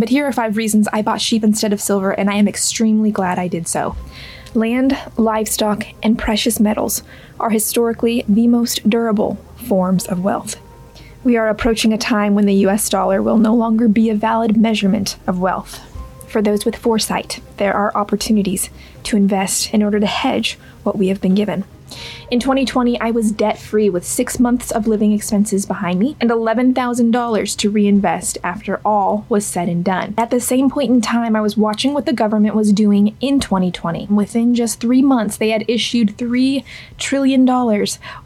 [0.00, 3.10] But here are five reasons I bought sheep instead of silver, and I am extremely
[3.10, 3.96] glad I did so.
[4.54, 7.02] Land, livestock, and precious metals
[7.38, 10.56] are historically the most durable forms of wealth.
[11.22, 14.56] We are approaching a time when the US dollar will no longer be a valid
[14.56, 15.78] measurement of wealth.
[16.30, 18.70] For those with foresight, there are opportunities
[19.02, 21.64] to invest in order to hedge what we have been given.
[22.30, 26.30] In 2020, I was debt free with six months of living expenses behind me and
[26.30, 30.14] $11,000 to reinvest after all was said and done.
[30.16, 33.40] At the same point in time, I was watching what the government was doing in
[33.40, 34.06] 2020.
[34.06, 36.64] Within just three months, they had issued $3
[36.98, 37.46] trillion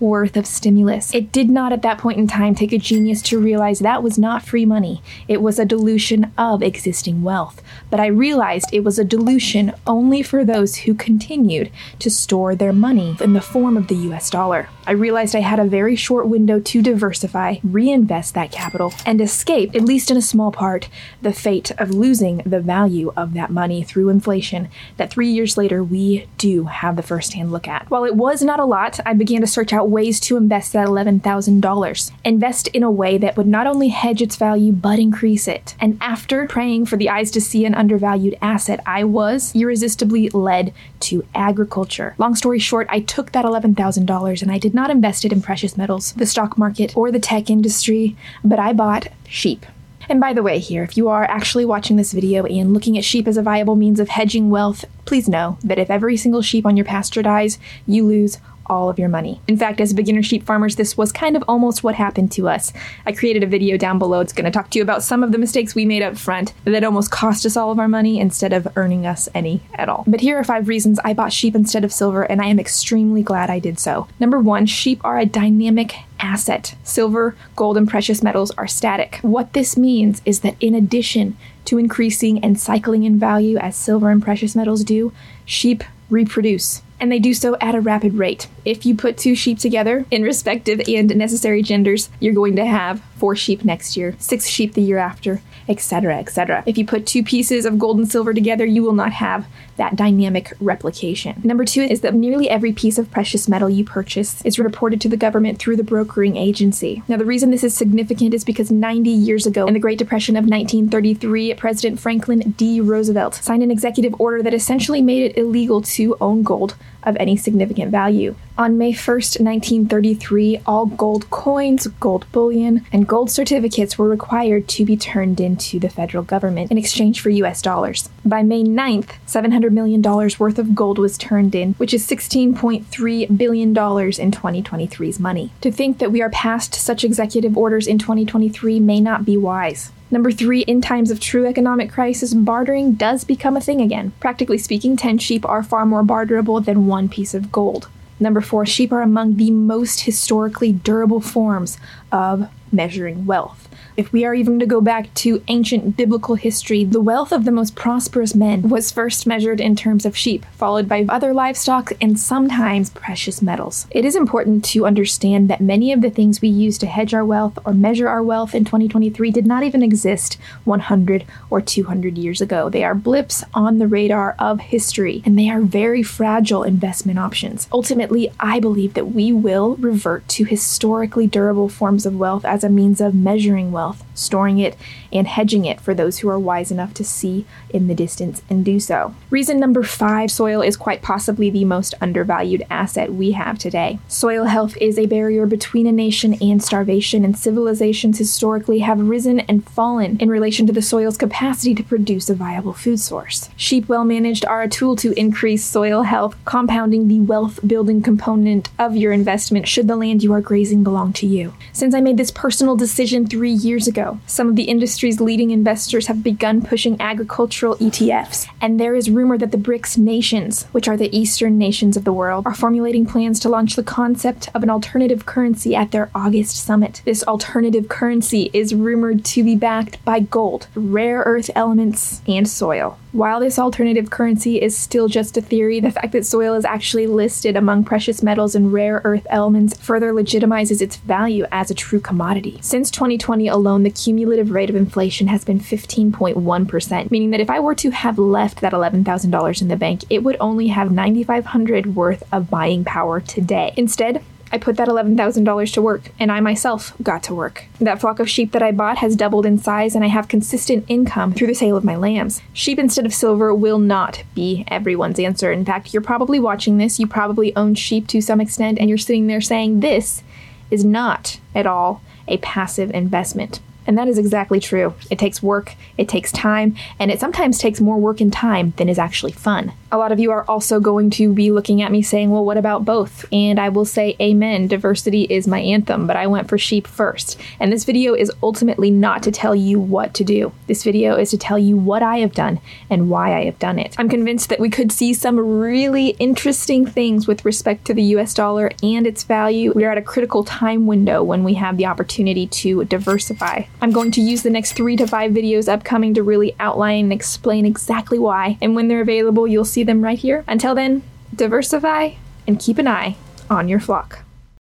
[0.01, 1.15] worth of stimulus.
[1.15, 4.19] It did not at that point in time take a genius to realize that was
[4.19, 7.63] not free money, it was a dilution of existing wealth.
[7.91, 11.71] But I realized it was a dilution only for those who continued
[12.01, 14.69] to store their money in the form of the US dollar.
[14.87, 19.75] I realized I had a very short window to diversify, reinvest that capital, and escape,
[19.75, 20.89] at least in a small part,
[21.23, 25.83] the fate of losing the value of that money through inflation that three years later
[25.83, 27.89] we do have the first hand look at.
[27.89, 30.87] While it was not a lot, I began to search out ways to invest that
[30.87, 32.11] $11,000.
[32.25, 35.75] Invest in a way that would not only hedge its value but increase it.
[35.81, 40.75] And after praying for the eyes to see an undervalued asset, I was irresistibly led
[41.01, 42.15] to agriculture.
[42.19, 46.13] Long story short, I took that $11,000 and I did not invested in precious metals,
[46.13, 49.65] the stock market, or the tech industry, but I bought sheep.
[50.09, 53.05] And by the way, here, if you are actually watching this video and looking at
[53.05, 56.67] sheep as a viable means of hedging wealth, please know that if every single sheep
[56.67, 59.41] on your pasture dies, you lose all of your money.
[59.49, 62.73] In fact, as beginner sheep farmers, this was kind of almost what happened to us.
[63.07, 64.21] I created a video down below.
[64.21, 66.53] It's going to talk to you about some of the mistakes we made up front
[66.65, 70.05] that almost cost us all of our money instead of earning us any at all.
[70.07, 73.23] But here are five reasons I bought sheep instead of silver, and I am extremely
[73.23, 74.09] glad I did so.
[74.19, 76.75] Number one, sheep are a dynamic asset.
[76.83, 79.19] Silver, gold, and precious metals are static.
[79.23, 81.37] What this means is that in addition
[81.67, 85.13] to increasing and cycling in value as silver and precious metals do,
[85.45, 88.49] sheep reproduce and they do so at a rapid rate.
[88.65, 93.03] If you put two sheep together in respective and necessary genders, you're going to have
[93.25, 96.63] four sheep next year, six sheep the year after, etc., etc.
[96.67, 99.47] If you put two pieces of gold and silver together, you will not have
[99.79, 101.41] that dynamic replication.
[101.43, 105.09] Number two is that nearly every piece of precious metal you purchase is reported to
[105.09, 107.03] the government through the brokering agency.
[107.09, 110.37] Now, the reason this is significant is because 90 years ago, in the Great Depression
[110.37, 112.79] of 1933, President Franklin D.
[112.79, 117.37] Roosevelt signed an executive order that essentially made it illegal to own gold of any
[117.37, 118.35] significant value.
[118.57, 124.85] On May 1st, 1933, all gold coins, gold bullion, and gold certificates were required to
[124.85, 128.11] be turned into the federal government in exchange for US dollars.
[128.25, 133.69] By May 9th, $700 million worth of gold was turned in, which is $16.3 billion
[133.69, 135.53] in 2023's money.
[135.61, 139.93] To think that we are past such executive orders in 2023 may not be wise.
[140.11, 144.13] Number three, in times of true economic crisis, bartering does become a thing again.
[144.19, 147.89] Practically speaking, 10 sheep are far more barterable than one piece of gold.
[148.21, 151.79] Number four, sheep are among the most historically durable forms
[152.13, 153.69] of measuring wealth.
[153.97, 157.53] If we are even to go back to ancient biblical history, the wealth of the
[157.53, 162.19] most prosperous men was first measured in terms of sheep, followed by other livestock and
[162.19, 163.87] sometimes precious metals.
[163.93, 167.25] It is important to understand that many of the things we use to hedge our
[167.25, 172.41] wealth or measure our wealth in 2023 did not even exist 100 or 200 years
[172.41, 172.69] ago.
[172.69, 177.69] They are blips on the radar of history, and they are very fragile investment options.
[177.71, 182.69] Ultimately, I believe that we will revert to historically durable forms of wealth as a
[182.69, 184.77] means of measuring wealth storing it,
[185.13, 188.65] and hedging it for those who are wise enough to see in the distance and
[188.65, 189.15] do so.
[189.31, 193.99] Reason number five soil is quite possibly the most undervalued asset we have today.
[194.09, 199.41] Soil health is a barrier between a nation and starvation, and civilizations historically have risen
[199.41, 203.51] and fallen in relation to the soil's capacity to produce a viable food source.
[203.57, 208.69] Sheep, well managed, are a tool to increase soil health, compounding the wealth building component
[208.79, 211.55] of your investment should the land you are grazing belong to you.
[211.73, 216.07] Since I made this personal decision three years ago, some of the industry's leading investors
[216.07, 220.97] have begun pushing agricultural ETFs, and there is rumor that the BRICS nations, which are
[220.97, 224.71] the eastern nations of the world, are formulating plans to launch the concept of an
[224.71, 227.03] alternative currency at their August summit.
[227.05, 232.99] This alternative currency is rumored to be backed by gold, rare earth elements, and soil.
[233.15, 237.07] While this alternative currency is still just a theory, the fact that soil is actually
[237.07, 242.01] listed among precious metals and rare earth elements further legitimizes its value as a true
[242.01, 242.59] commodity.
[242.61, 247.61] Since 2020 alone, the cumulative rate of inflation has been 15.1%, meaning that if I
[247.61, 252.25] were to have left that $11,000 in the bank, it would only have 9500 worth
[252.33, 253.73] of buying power today.
[253.77, 257.65] Instead, I put that $11,000 to work, and I myself got to work.
[257.81, 260.85] That flock of sheep that I bought has doubled in size, and I have consistent
[260.87, 262.41] income through the sale of my lambs.
[262.53, 265.51] Sheep instead of silver will not be everyone's answer.
[265.51, 268.97] In fact, you're probably watching this, you probably own sheep to some extent, and you're
[268.97, 270.23] sitting there saying, This
[270.71, 273.59] is not at all a passive investment.
[273.87, 274.95] And that is exactly true.
[275.11, 278.89] It takes work, it takes time, and it sometimes takes more work and time than
[278.89, 279.73] is actually fun.
[279.93, 282.57] A lot of you are also going to be looking at me saying, well, what
[282.57, 283.25] about both?
[283.33, 287.39] And I will say, amen, diversity is my anthem, but I went for sheep first.
[287.61, 290.53] And this video is ultimately not to tell you what to do.
[290.67, 292.61] This video is to tell you what I have done
[292.91, 293.95] and why I have done it.
[293.97, 298.35] I'm convinced that we could see some really interesting things with respect to the US
[298.35, 299.73] dollar and its value.
[299.75, 303.65] We are at a critical time window when we have the opportunity to diversify.
[303.81, 307.13] I'm going to use the next three to five videos upcoming to really outline and
[307.13, 308.57] explain exactly why.
[308.63, 310.45] And when they're available, you'll see them right here.
[310.49, 311.03] Until then,
[311.35, 312.13] diversify
[312.47, 313.17] and keep an eye
[313.51, 314.24] on your flock.